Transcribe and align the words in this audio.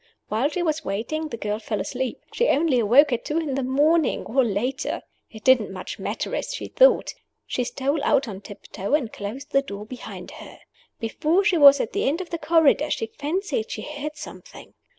While 0.29 0.49
she 0.49 0.63
was 0.63 0.83
waiting, 0.83 1.27
the 1.27 1.37
girl 1.37 1.59
fell 1.59 1.79
asleep. 1.79 2.21
She 2.33 2.47
only 2.47 2.79
awoke 2.79 3.13
at 3.13 3.23
two 3.23 3.37
in 3.37 3.53
the 3.53 3.61
morning, 3.61 4.23
or 4.25 4.43
later. 4.43 5.03
It 5.29 5.43
didn't 5.43 5.71
much 5.71 5.99
matter, 5.99 6.33
as 6.33 6.55
she 6.55 6.69
thought. 6.69 7.13
She 7.45 7.63
stole 7.63 8.03
out 8.03 8.27
on 8.27 8.41
tiptoe, 8.41 8.95
and 8.95 9.13
closed 9.13 9.51
the 9.51 9.61
door 9.61 9.85
behind 9.85 10.31
her. 10.41 10.57
Before 10.99 11.43
she 11.43 11.59
was 11.59 11.79
at 11.79 11.93
the 11.93 12.07
end 12.09 12.19
of 12.19 12.31
the 12.31 12.39
corridor, 12.39 12.89
she 12.89 13.11
fancied 13.19 13.69
she 13.69 13.83
heard 13.83 14.15
something. 14.15 14.73